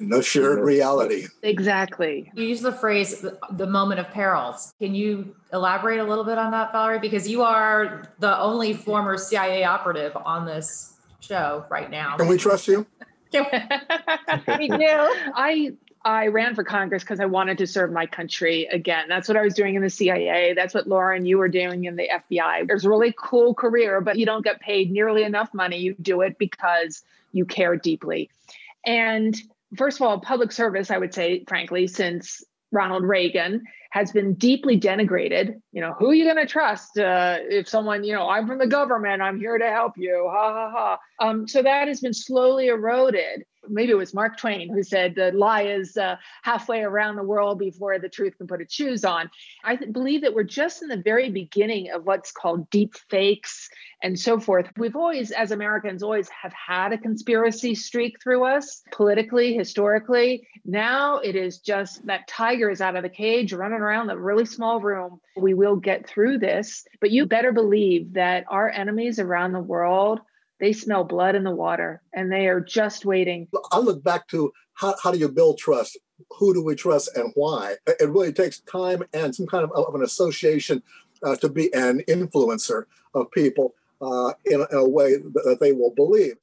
no 0.00 0.20
shared 0.20 0.60
reality. 0.60 1.26
Exactly. 1.42 2.30
You 2.34 2.44
use 2.44 2.60
the 2.60 2.72
phrase 2.72 3.24
the 3.50 3.66
moment 3.66 4.00
of 4.00 4.10
perils. 4.10 4.74
Can 4.80 4.94
you 4.94 5.34
elaborate 5.52 6.00
a 6.00 6.04
little 6.04 6.24
bit 6.24 6.38
on 6.38 6.50
that, 6.52 6.72
Valerie? 6.72 6.98
Because 6.98 7.28
you 7.28 7.42
are 7.42 8.04
the 8.18 8.38
only 8.38 8.74
former 8.74 9.16
CIA 9.16 9.64
operative 9.64 10.16
on 10.16 10.46
this 10.46 10.94
show 11.20 11.64
right 11.70 11.90
now. 11.90 12.16
Can 12.16 12.28
we 12.28 12.38
trust 12.38 12.68
you? 12.68 12.86
we 13.32 14.68
do. 14.68 14.86
I 15.34 15.72
I 16.04 16.28
ran 16.28 16.54
for 16.54 16.64
Congress 16.64 17.02
because 17.02 17.20
I 17.20 17.26
wanted 17.26 17.58
to 17.58 17.66
serve 17.66 17.92
my 17.92 18.06
country 18.06 18.66
again. 18.66 19.08
That's 19.08 19.28
what 19.28 19.36
I 19.36 19.42
was 19.42 19.54
doing 19.54 19.74
in 19.74 19.82
the 19.82 19.90
CIA. 19.90 20.54
That's 20.54 20.72
what 20.72 20.86
Lauren 20.86 21.18
and 21.18 21.28
you 21.28 21.36
were 21.38 21.48
doing 21.48 21.84
in 21.84 21.96
the 21.96 22.08
FBI. 22.08 22.66
There's 22.66 22.84
a 22.84 22.88
really 22.88 23.14
cool 23.18 23.52
career, 23.52 24.00
but 24.00 24.16
you 24.16 24.24
don't 24.24 24.44
get 24.44 24.60
paid 24.60 24.90
nearly 24.90 25.24
enough 25.24 25.52
money. 25.52 25.78
You 25.78 25.94
do 26.00 26.22
it 26.22 26.38
because 26.38 27.02
you 27.32 27.44
care 27.44 27.76
deeply. 27.76 28.30
And 28.86 29.36
first 29.76 30.00
of 30.00 30.06
all, 30.06 30.20
public 30.20 30.52
service, 30.52 30.90
I 30.90 30.98
would 30.98 31.14
say, 31.14 31.44
frankly, 31.46 31.86
since 31.86 32.42
Ronald 32.72 33.04
Reagan 33.04 33.62
has 33.90 34.12
been 34.12 34.34
deeply 34.34 34.78
denigrated. 34.78 35.54
You 35.72 35.80
know, 35.80 35.94
who 35.98 36.10
are 36.10 36.14
you 36.14 36.24
going 36.24 36.44
to 36.44 36.50
trust 36.50 36.98
uh, 36.98 37.38
if 37.40 37.68
someone, 37.68 38.04
you 38.04 38.14
know, 38.14 38.28
I'm 38.28 38.46
from 38.46 38.58
the 38.58 38.66
government, 38.66 39.22
I'm 39.22 39.38
here 39.38 39.56
to 39.56 39.70
help 39.70 39.92
you, 39.96 40.28
ha 40.30 40.52
ha 40.52 40.70
ha. 40.70 41.26
Um, 41.26 41.48
so 41.48 41.62
that 41.62 41.88
has 41.88 42.00
been 42.00 42.14
slowly 42.14 42.68
eroded 42.68 43.44
maybe 43.70 43.92
it 43.92 43.96
was 43.96 44.14
Mark 44.14 44.38
Twain 44.38 44.72
who 44.72 44.82
said 44.82 45.14
the 45.14 45.32
lie 45.32 45.62
is 45.62 45.96
uh, 45.96 46.16
halfway 46.42 46.82
around 46.82 47.16
the 47.16 47.22
world 47.22 47.58
before 47.58 47.98
the 47.98 48.08
truth 48.08 48.36
can 48.38 48.46
put 48.46 48.60
its 48.60 48.74
shoes 48.74 49.04
on. 49.04 49.30
I 49.64 49.76
th- 49.76 49.92
believe 49.92 50.22
that 50.22 50.34
we're 50.34 50.44
just 50.44 50.82
in 50.82 50.88
the 50.88 50.96
very 50.96 51.30
beginning 51.30 51.90
of 51.90 52.04
what's 52.04 52.32
called 52.32 52.70
deep 52.70 52.94
fakes 53.10 53.68
and 54.02 54.18
so 54.18 54.38
forth. 54.38 54.70
We've 54.76 54.96
always, 54.96 55.30
as 55.30 55.50
Americans, 55.50 56.02
always 56.02 56.28
have 56.28 56.52
had 56.52 56.92
a 56.92 56.98
conspiracy 56.98 57.74
streak 57.74 58.22
through 58.22 58.44
us 58.44 58.82
politically, 58.92 59.54
historically. 59.54 60.46
Now 60.64 61.18
it 61.18 61.34
is 61.34 61.58
just 61.58 62.06
that 62.06 62.28
tiger 62.28 62.70
is 62.70 62.80
out 62.80 62.96
of 62.96 63.02
the 63.02 63.08
cage, 63.08 63.52
running 63.52 63.80
around 63.80 64.06
the 64.06 64.18
really 64.18 64.44
small 64.44 64.80
room. 64.80 65.20
We 65.36 65.54
will 65.54 65.76
get 65.76 66.08
through 66.08 66.38
this, 66.38 66.84
but 67.00 67.10
you 67.10 67.26
better 67.26 67.52
believe 67.52 68.14
that 68.14 68.44
our 68.48 68.68
enemies 68.68 69.18
around 69.18 69.52
the 69.52 69.60
world 69.60 70.20
they 70.60 70.72
smell 70.72 71.04
blood 71.04 71.34
in 71.34 71.44
the 71.44 71.54
water 71.54 72.02
and 72.12 72.32
they 72.32 72.46
are 72.48 72.60
just 72.60 73.04
waiting. 73.04 73.48
I 73.70 73.78
look 73.78 74.02
back 74.02 74.28
to 74.28 74.52
how, 74.74 74.94
how 75.02 75.10
do 75.10 75.18
you 75.18 75.28
build 75.28 75.58
trust? 75.58 75.98
Who 76.38 76.52
do 76.54 76.64
we 76.64 76.74
trust 76.74 77.16
and 77.16 77.32
why? 77.34 77.76
It 77.86 78.08
really 78.08 78.32
takes 78.32 78.60
time 78.60 79.02
and 79.12 79.34
some 79.34 79.46
kind 79.46 79.64
of, 79.64 79.70
of 79.72 79.94
an 79.94 80.02
association 80.02 80.82
uh, 81.22 81.36
to 81.36 81.48
be 81.48 81.72
an 81.74 82.02
influencer 82.08 82.84
of 83.14 83.30
people 83.30 83.74
uh, 84.00 84.32
in, 84.44 84.60
in, 84.60 84.76
a 84.76 84.88
way 84.88 85.16
that 85.16 85.58
they 85.60 85.72
will 85.72 85.92
believe. 85.94 86.34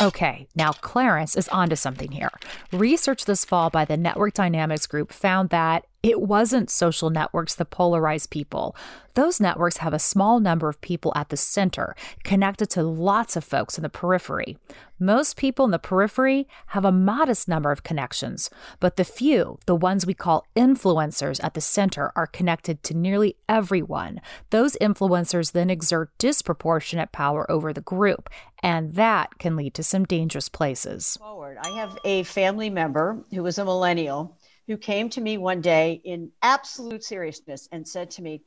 Okay, 0.00 0.46
now 0.54 0.72
Clarence 0.72 1.36
is 1.36 1.48
onto 1.48 1.74
something 1.74 2.12
here. 2.12 2.30
Research 2.70 3.24
this 3.24 3.44
fall 3.44 3.70
by 3.70 3.84
the 3.84 3.96
Network 3.96 4.34
Dynamics 4.34 4.86
Group 4.86 5.10
found 5.10 5.48
that 5.50 5.86
it 6.06 6.20
wasn't 6.20 6.70
social 6.70 7.10
networks 7.10 7.56
that 7.56 7.70
polarize 7.70 8.30
people. 8.30 8.76
Those 9.14 9.40
networks 9.40 9.78
have 9.78 9.92
a 9.92 9.98
small 9.98 10.38
number 10.38 10.68
of 10.68 10.80
people 10.80 11.12
at 11.16 11.30
the 11.30 11.36
center, 11.36 11.96
connected 12.22 12.70
to 12.70 12.84
lots 12.84 13.34
of 13.34 13.42
folks 13.42 13.76
in 13.76 13.82
the 13.82 13.88
periphery. 13.88 14.56
Most 15.00 15.36
people 15.36 15.64
in 15.64 15.72
the 15.72 15.80
periphery 15.80 16.46
have 16.68 16.84
a 16.84 16.92
modest 16.92 17.48
number 17.48 17.72
of 17.72 17.82
connections, 17.82 18.50
but 18.78 18.96
the 18.96 19.04
few, 19.04 19.58
the 19.66 19.74
ones 19.74 20.06
we 20.06 20.14
call 20.14 20.46
influencers 20.54 21.42
at 21.42 21.54
the 21.54 21.60
center, 21.60 22.12
are 22.14 22.28
connected 22.28 22.84
to 22.84 22.94
nearly 22.94 23.36
everyone. 23.48 24.20
Those 24.50 24.76
influencers 24.80 25.52
then 25.52 25.70
exert 25.70 26.16
disproportionate 26.18 27.10
power 27.10 27.50
over 27.50 27.72
the 27.72 27.80
group, 27.80 28.30
and 28.62 28.94
that 28.94 29.38
can 29.38 29.56
lead 29.56 29.74
to 29.74 29.82
some 29.82 30.04
dangerous 30.04 30.48
places. 30.48 31.16
Forward. 31.16 31.58
I 31.64 31.70
have 31.70 31.98
a 32.04 32.22
family 32.22 32.70
member 32.70 33.24
who 33.32 33.42
was 33.42 33.58
a 33.58 33.64
millennial 33.64 34.36
who 34.66 34.76
came 34.76 35.08
to 35.10 35.20
me 35.20 35.38
one 35.38 35.60
day 35.60 36.00
in 36.04 36.30
absolute 36.42 37.04
seriousness 37.04 37.68
and 37.72 37.86
said 37.86 38.10
to 38.12 38.22
me, 38.22 38.42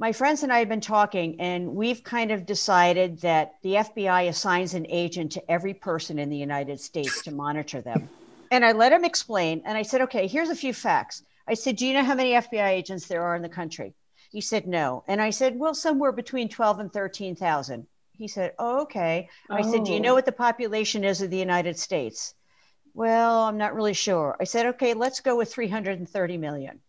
my 0.00 0.12
friends 0.12 0.44
and 0.44 0.52
I 0.52 0.60
have 0.60 0.68
been 0.68 0.80
talking, 0.80 1.40
and 1.40 1.74
we've 1.74 2.04
kind 2.04 2.30
of 2.30 2.46
decided 2.46 3.20
that 3.22 3.54
the 3.62 3.74
FBI 3.74 4.28
assigns 4.28 4.74
an 4.74 4.86
agent 4.88 5.32
to 5.32 5.50
every 5.50 5.74
person 5.74 6.20
in 6.20 6.30
the 6.30 6.36
United 6.36 6.80
States 6.80 7.22
to 7.22 7.32
monitor 7.32 7.80
them. 7.80 8.08
And 8.52 8.64
I 8.64 8.72
let 8.72 8.92
him 8.92 9.04
explain. 9.04 9.60
And 9.64 9.76
I 9.76 9.82
said, 9.82 10.00
okay, 10.02 10.28
here's 10.28 10.50
a 10.50 10.54
few 10.54 10.72
facts. 10.72 11.24
I 11.48 11.54
said, 11.54 11.76
do 11.76 11.84
you 11.84 11.94
know 11.94 12.04
how 12.04 12.14
many 12.14 12.32
FBI 12.32 12.68
agents 12.68 13.08
there 13.08 13.22
are 13.22 13.34
in 13.34 13.42
the 13.42 13.48
country? 13.48 13.92
He 14.30 14.40
said, 14.40 14.68
no. 14.68 15.02
And 15.08 15.20
I 15.20 15.30
said, 15.30 15.58
well, 15.58 15.74
somewhere 15.74 16.12
between 16.12 16.48
12 16.48 16.78
and 16.78 16.92
13,000. 16.92 17.86
He 18.12 18.28
said, 18.28 18.52
oh, 18.58 18.82
okay. 18.82 19.28
Oh. 19.50 19.56
I 19.56 19.62
said, 19.62 19.84
do 19.84 19.92
you 19.92 20.00
know 20.00 20.12
oh. 20.12 20.14
what 20.14 20.26
the 20.26 20.32
population 20.32 21.02
is 21.02 21.22
of 21.22 21.30
the 21.30 21.38
United 21.38 21.78
States? 21.78 22.34
Well, 22.98 23.44
I'm 23.44 23.58
not 23.58 23.76
really 23.76 23.94
sure. 23.94 24.36
I 24.40 24.42
said, 24.42 24.66
okay, 24.66 24.92
let's 24.92 25.20
go 25.20 25.36
with 25.36 25.54
330 25.54 26.36
million. 26.36 26.80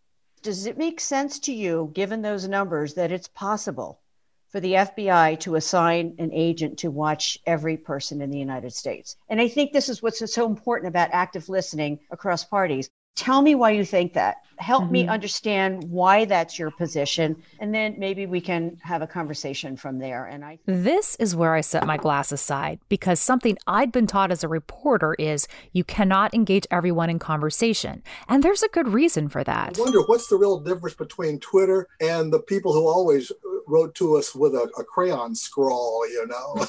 Does 0.42 0.66
it 0.66 0.76
make 0.76 1.00
sense 1.00 1.38
to 1.42 1.54
you, 1.54 1.92
given 1.94 2.24
those 2.24 2.48
numbers, 2.48 2.96
that 2.96 3.12
it's 3.12 3.28
possible 3.28 4.00
for 4.48 4.60
the 4.60 4.74
FBI 4.74 5.40
to 5.42 5.54
assign 5.54 6.16
an 6.18 6.32
agent 6.34 6.80
to 6.80 6.90
watch 6.90 7.38
every 7.46 7.78
person 7.78 8.24
in 8.24 8.32
the 8.32 8.40
United 8.40 8.74
States? 8.74 9.18
And 9.30 9.40
I 9.40 9.48
think 9.48 9.72
this 9.72 9.88
is 9.88 10.02
what's 10.02 10.34
so 10.34 10.48
important 10.48 10.88
about 10.88 11.12
active 11.14 11.48
listening 11.48 12.00
across 12.10 12.44
parties. 12.44 12.90
Tell 13.16 13.44
me 13.44 13.54
why 13.54 13.70
you 13.70 13.86
think 13.86 14.14
that. 14.14 14.38
Help 14.60 14.84
mm-hmm. 14.84 14.92
me 14.92 15.08
understand 15.08 15.84
why 15.86 16.26
that's 16.26 16.60
your 16.60 16.72
position. 16.72 17.42
And 17.60 17.74
then 17.74 17.96
maybe 17.98 18.26
we 18.26 18.42
can 18.42 18.78
have 18.82 19.02
a 19.02 19.08
conversation 19.08 19.78
from 19.78 20.00
there. 20.00 20.26
And 20.26 20.44
I 20.44 20.60
This 20.66 21.16
is 21.16 21.36
where 21.36 21.56
I 21.56 21.62
set 21.62 21.86
my 21.86 21.98
glass 21.98 22.32
aside 22.32 22.80
because 22.90 23.20
something 23.20 23.58
I'd 23.68 23.92
been 23.92 24.08
taught 24.08 24.32
as 24.32 24.44
a 24.44 24.48
reporter 24.48 25.16
is 25.16 25.48
you 25.72 25.84
cannot 25.84 26.34
engage 26.34 26.68
everyone 26.72 27.10
in 27.10 27.20
conversation. 27.20 28.04
And 28.28 28.44
there's 28.44 28.64
a 28.64 28.68
good 28.70 28.90
reason 28.90 29.30
for 29.30 29.44
that. 29.44 29.78
I 29.78 29.82
wonder 29.82 30.02
what's 30.02 30.28
the 30.28 30.36
real 30.36 30.60
difference 30.60 30.96
between 30.96 31.40
Twitter 31.40 31.88
and 32.02 32.34
the 32.34 32.40
people 32.40 32.74
who 32.74 32.88
always 32.88 33.32
wrote 33.68 33.94
to 33.96 34.18
us 34.18 34.34
with 34.34 34.56
a, 34.56 34.70
a 34.78 34.84
crayon 34.84 35.36
scrawl, 35.36 36.08
you 36.10 36.28
know. 36.28 36.66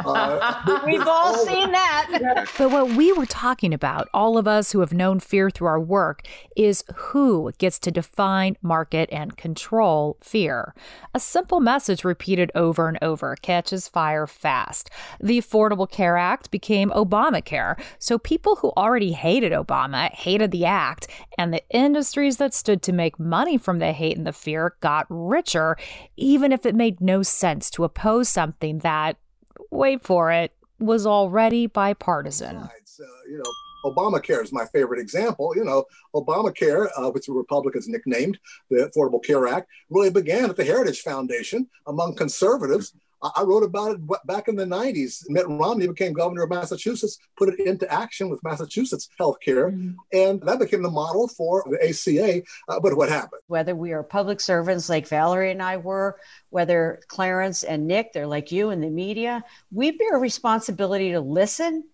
uh, 0.06 0.80
We've 0.86 1.06
all 1.06 1.36
seen 1.46 1.70
that. 1.72 2.46
But 2.56 2.70
what 2.70 2.90
we 2.92 3.12
were 3.12 3.26
talking 3.26 3.74
about, 3.74 4.08
all 4.14 4.38
of 4.38 4.48
us 4.48 4.72
who 4.72 4.80
have 4.80 4.92
known 4.92 5.20
fear 5.20 5.50
through 5.50 5.68
our 5.68 5.80
work, 5.80 6.22
is 6.56 6.82
who 6.94 7.19
gets 7.58 7.78
to 7.80 7.90
define, 7.90 8.56
market, 8.62 9.08
and 9.12 9.36
control 9.36 10.16
fear. 10.22 10.74
A 11.14 11.20
simple 11.20 11.60
message 11.60 12.04
repeated 12.04 12.50
over 12.54 12.88
and 12.88 12.98
over 13.02 13.36
catches 13.36 13.88
fire 13.88 14.26
fast. 14.26 14.90
The 15.20 15.40
Affordable 15.40 15.90
Care 15.90 16.16
Act 16.16 16.50
became 16.50 16.90
Obamacare, 16.90 17.80
so 17.98 18.18
people 18.18 18.56
who 18.56 18.72
already 18.76 19.12
hated 19.12 19.52
Obama 19.52 20.10
hated 20.12 20.50
the 20.50 20.64
act, 20.64 21.08
and 21.38 21.52
the 21.52 21.62
industries 21.70 22.36
that 22.38 22.54
stood 22.54 22.82
to 22.82 22.92
make 22.92 23.18
money 23.18 23.56
from 23.58 23.78
the 23.78 23.92
hate 23.92 24.16
and 24.16 24.26
the 24.26 24.32
fear 24.32 24.76
got 24.80 25.06
richer 25.08 25.76
even 26.16 26.52
if 26.52 26.66
it 26.66 26.74
made 26.74 27.00
no 27.00 27.22
sense 27.22 27.70
to 27.70 27.84
oppose 27.84 28.28
something 28.28 28.78
that, 28.80 29.16
wait 29.70 30.02
for 30.02 30.30
it, 30.30 30.52
was 30.78 31.06
already 31.06 31.66
bipartisan. 31.66 32.56
Uh, 32.56 32.68
you 33.28 33.38
know, 33.38 33.44
Obamacare 33.84 34.42
is 34.42 34.52
my 34.52 34.66
favorite 34.66 35.00
example. 35.00 35.52
You 35.56 35.64
know, 35.64 35.84
Obamacare, 36.14 36.88
uh, 36.96 37.10
which 37.10 37.26
the 37.26 37.32
Republicans 37.32 37.88
nicknamed 37.88 38.38
the 38.70 38.90
Affordable 38.90 39.22
Care 39.22 39.48
Act, 39.48 39.68
really 39.88 40.10
began 40.10 40.50
at 40.50 40.56
the 40.56 40.64
Heritage 40.64 41.02
Foundation 41.02 41.68
among 41.86 42.14
conservatives 42.16 42.94
I 43.22 43.42
wrote 43.42 43.62
about 43.62 43.96
it 43.96 44.26
back 44.26 44.48
in 44.48 44.56
the 44.56 44.64
90s. 44.64 45.24
Mitt 45.28 45.46
Romney 45.46 45.86
became 45.86 46.12
governor 46.12 46.44
of 46.44 46.50
Massachusetts, 46.50 47.18
put 47.36 47.50
it 47.50 47.60
into 47.60 47.90
action 47.92 48.30
with 48.30 48.42
Massachusetts 48.42 49.10
healthcare, 49.20 49.70
mm-hmm. 49.70 49.92
and 50.12 50.40
that 50.42 50.58
became 50.58 50.82
the 50.82 50.90
model 50.90 51.28
for 51.28 51.64
the 51.68 51.88
ACA. 51.88 52.42
Uh, 52.68 52.80
but 52.80 52.96
what 52.96 53.10
happened? 53.10 53.42
Whether 53.48 53.74
we 53.74 53.92
are 53.92 54.02
public 54.02 54.40
servants 54.40 54.88
like 54.88 55.06
Valerie 55.06 55.50
and 55.50 55.62
I 55.62 55.76
were, 55.76 56.18
whether 56.48 57.00
Clarence 57.08 57.62
and 57.62 57.86
Nick, 57.86 58.12
they're 58.12 58.26
like 58.26 58.52
you 58.52 58.70
in 58.70 58.80
the 58.80 58.90
media, 58.90 59.44
we 59.70 59.90
bear 59.90 60.16
a 60.16 60.20
responsibility 60.20 61.10
to 61.10 61.20
listen 61.20 61.84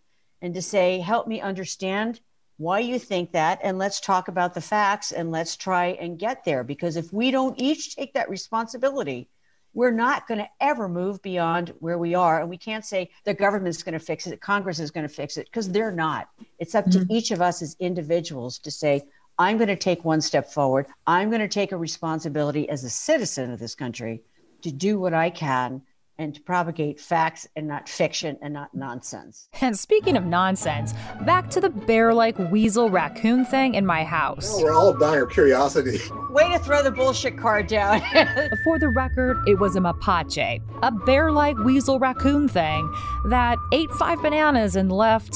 and 0.43 0.55
to 0.55 0.63
say, 0.63 1.01
help 1.01 1.27
me 1.27 1.41
understand 1.41 2.21
why 2.59 2.79
you 2.79 2.99
think 2.99 3.33
that 3.33 3.61
and 3.63 3.79
let's 3.79 4.01
talk 4.01 4.29
about 4.29 4.55
the 4.55 4.61
facts 4.61 5.13
and 5.13 5.31
let's 5.31 5.57
try 5.57 5.89
and 6.01 6.19
get 6.19 6.45
there 6.45 6.65
because 6.65 6.97
if 6.97 7.13
we 7.13 7.31
don't 7.31 7.61
each 7.61 7.95
take 7.95 8.15
that 8.15 8.31
responsibility 8.31 9.29
we're 9.77 9.91
not 9.91 10.27
going 10.27 10.39
to 10.39 10.49
ever 10.59 10.89
move 10.89 11.21
beyond 11.21 11.75
where 11.81 11.99
we 11.99 12.15
are. 12.15 12.41
And 12.41 12.49
we 12.49 12.57
can't 12.57 12.85
say 12.85 13.11
the 13.25 13.35
government's 13.35 13.83
going 13.83 13.93
to 13.93 13.99
fix 13.99 14.27
it, 14.27 14.41
Congress 14.41 14.81
is 14.81 14.91
going 14.91 15.07
to 15.07 15.15
fix 15.15 15.37
it, 15.37 15.45
because 15.45 15.69
they're 15.69 15.93
not. 15.93 16.31
It's 16.59 16.75
up 16.75 16.87
to 16.87 17.01
mm-hmm. 17.01 17.13
each 17.13 17.31
of 17.31 17.43
us 17.43 17.61
as 17.61 17.77
individuals 17.79 18.59
to 18.61 18.71
say, 18.71 19.03
I'm 19.39 19.59
going 19.59 19.69
to 19.69 19.77
take 19.77 20.03
one 20.03 20.23
step 20.23 20.51
forward. 20.51 20.87
I'm 21.07 21.29
going 21.29 21.43
to 21.43 21.49
take 21.49 21.73
a 21.73 21.77
responsibility 21.77 22.67
as 22.71 22.85
a 22.85 22.91
citizen 22.91 23.53
of 23.53 23.59
this 23.59 23.75
country 23.75 24.23
to 24.63 24.73
do 24.73 24.99
what 24.99 25.13
I 25.13 25.29
can 25.29 25.83
and 26.19 26.35
to 26.35 26.41
propagate 26.41 27.01
facts 27.01 27.47
and 27.57 27.67
not 27.69 27.89
fiction 27.89 28.39
and 28.43 28.55
not 28.55 28.75
nonsense. 28.75 29.49
And 29.61 29.79
speaking 29.79 30.17
of 30.17 30.25
nonsense, 30.25 30.95
back 31.25 31.51
to 31.51 31.61
the 31.61 31.71
bear 31.71 32.15
like 32.15 32.39
weasel 32.51 32.91
raccoon 32.91 33.45
thing 33.45 33.75
in 33.75 33.85
my 33.85 34.05
house. 34.05 34.53
Well, 34.55 34.65
we're 34.65 34.75
all 34.75 34.93
dying 34.93 35.23
of 35.23 35.31
curiosity. 35.31 36.01
Way 36.31 36.51
to 36.53 36.59
throw 36.59 36.83
the 36.83 36.91
bullshit 36.91 37.39
card 37.39 37.67
down. 37.67 38.01
For 38.65 38.79
the 38.79 38.89
record, 38.89 39.37
it 39.47 39.59
was 39.59 39.77
a 39.77 39.81
mapache, 39.81 40.61
a 40.83 40.91
bear 40.91 41.33
like 41.33 41.59
weasel 41.59 41.99
raccoon 41.99 42.49
thing 42.49 42.93
that 43.27 43.59
ate 43.73 43.91
five 43.93 44.21
bananas 44.23 44.77
and 44.77 44.91
left 44.91 45.35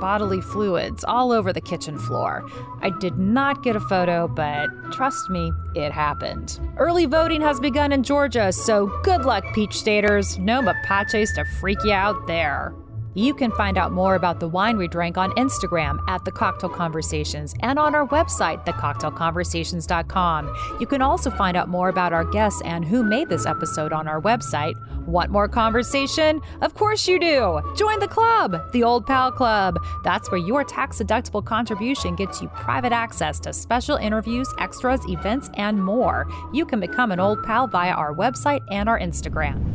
bodily 0.00 0.40
fluids 0.40 1.04
all 1.04 1.32
over 1.32 1.52
the 1.52 1.60
kitchen 1.60 1.98
floor. 1.98 2.48
I 2.82 2.90
did 2.90 3.18
not 3.18 3.62
get 3.62 3.76
a 3.76 3.80
photo, 3.80 4.28
but 4.28 4.68
trust 4.92 5.30
me, 5.30 5.52
it 5.74 5.92
happened. 5.92 6.60
Early 6.76 7.06
voting 7.06 7.40
has 7.42 7.60
begun 7.60 7.92
in 7.92 8.02
Georgia, 8.02 8.52
so 8.52 8.86
good 9.02 9.24
luck, 9.24 9.44
Peach 9.54 9.74
Staters. 9.74 10.38
No 10.38 10.60
mapaches 10.60 11.34
to 11.34 11.44
freak 11.60 11.82
you 11.84 11.92
out 11.92 12.26
there. 12.26 12.74
You 13.18 13.34
can 13.34 13.50
find 13.50 13.76
out 13.76 13.90
more 13.90 14.14
about 14.14 14.38
the 14.38 14.46
wine 14.46 14.78
we 14.78 14.86
drank 14.86 15.18
on 15.18 15.32
Instagram 15.32 15.98
at 16.06 16.24
The 16.24 16.30
Cocktail 16.30 16.70
Conversations 16.70 17.52
and 17.62 17.76
on 17.76 17.96
our 17.96 18.06
website, 18.06 18.64
thecocktailconversations.com. 18.64 20.76
You 20.78 20.86
can 20.86 21.02
also 21.02 21.28
find 21.28 21.56
out 21.56 21.68
more 21.68 21.88
about 21.88 22.12
our 22.12 22.24
guests 22.24 22.62
and 22.64 22.84
who 22.84 23.02
made 23.02 23.28
this 23.28 23.44
episode 23.44 23.92
on 23.92 24.06
our 24.06 24.22
website. 24.22 24.76
Want 25.04 25.32
more 25.32 25.48
conversation? 25.48 26.40
Of 26.60 26.74
course 26.74 27.08
you 27.08 27.18
do. 27.18 27.60
Join 27.76 27.98
the 27.98 28.06
club, 28.06 28.70
the 28.70 28.84
Old 28.84 29.04
Pal 29.04 29.32
Club. 29.32 29.80
That's 30.04 30.30
where 30.30 30.38
your 30.38 30.62
tax 30.62 30.98
deductible 30.98 31.44
contribution 31.44 32.14
gets 32.14 32.40
you 32.40 32.46
private 32.50 32.92
access 32.92 33.40
to 33.40 33.52
special 33.52 33.96
interviews, 33.96 34.48
extras, 34.60 35.04
events, 35.08 35.50
and 35.54 35.84
more. 35.84 36.30
You 36.52 36.64
can 36.64 36.78
become 36.78 37.10
an 37.10 37.18
Old 37.18 37.42
Pal 37.42 37.66
via 37.66 37.90
our 37.90 38.14
website 38.14 38.62
and 38.70 38.88
our 38.88 39.00
Instagram. 39.00 39.74